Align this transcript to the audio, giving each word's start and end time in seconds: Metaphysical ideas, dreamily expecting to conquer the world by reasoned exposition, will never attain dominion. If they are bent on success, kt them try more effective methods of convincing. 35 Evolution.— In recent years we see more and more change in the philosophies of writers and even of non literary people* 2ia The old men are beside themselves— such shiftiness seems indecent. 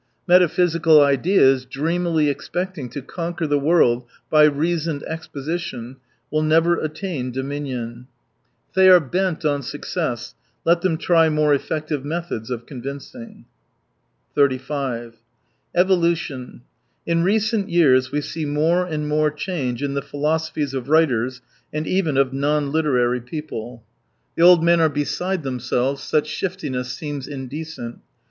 Metaphysical 0.27 0.99
ideas, 0.99 1.63
dreamily 1.63 2.27
expecting 2.27 2.89
to 2.89 3.03
conquer 3.03 3.45
the 3.45 3.59
world 3.59 4.03
by 4.31 4.45
reasoned 4.45 5.03
exposition, 5.03 5.97
will 6.31 6.41
never 6.41 6.79
attain 6.79 7.29
dominion. 7.31 8.07
If 8.69 8.73
they 8.73 8.89
are 8.89 8.99
bent 8.99 9.45
on 9.45 9.61
success, 9.61 10.33
kt 10.67 10.81
them 10.81 10.97
try 10.97 11.29
more 11.29 11.53
effective 11.53 12.03
methods 12.03 12.49
of 12.49 12.65
convincing. 12.65 13.45
35 14.33 15.17
Evolution.— 15.75 16.63
In 17.11 17.21
recent 17.21 17.69
years 17.69 18.11
we 18.11 18.21
see 18.21 18.45
more 18.47 18.83
and 18.83 19.07
more 19.07 19.29
change 19.29 19.83
in 19.83 19.93
the 19.93 20.01
philosophies 20.01 20.73
of 20.73 20.89
writers 20.89 21.43
and 21.71 21.85
even 21.85 22.17
of 22.17 22.33
non 22.33 22.71
literary 22.71 23.21
people* 23.21 23.83
2ia 24.35 24.35
The 24.37 24.41
old 24.45 24.63
men 24.63 24.79
are 24.81 24.89
beside 24.89 25.43
themselves— 25.43 26.01
such 26.03 26.25
shiftiness 26.25 26.91
seems 26.91 27.27
indecent. 27.27 27.99